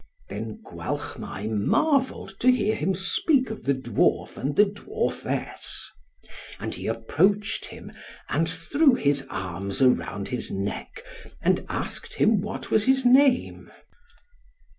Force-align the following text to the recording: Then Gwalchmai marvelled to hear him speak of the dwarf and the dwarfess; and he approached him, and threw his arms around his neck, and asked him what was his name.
Then 0.29 0.63
Gwalchmai 0.63 1.45
marvelled 1.47 2.33
to 2.39 2.49
hear 2.51 2.73
him 2.73 2.95
speak 2.95 3.51
of 3.51 3.65
the 3.65 3.75
dwarf 3.75 4.35
and 4.35 4.55
the 4.55 4.65
dwarfess; 4.65 5.91
and 6.59 6.73
he 6.73 6.87
approached 6.87 7.65
him, 7.65 7.91
and 8.27 8.49
threw 8.49 8.95
his 8.95 9.27
arms 9.29 9.79
around 9.79 10.29
his 10.29 10.49
neck, 10.49 11.03
and 11.39 11.63
asked 11.69 12.15
him 12.15 12.41
what 12.41 12.71
was 12.71 12.85
his 12.85 13.05
name. 13.05 13.69